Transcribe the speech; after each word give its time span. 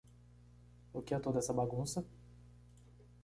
O 0.91 0.99
que 0.99 1.13
é 1.13 1.19
toda 1.19 1.37
essa 1.37 1.53
bagunça? 1.53 2.03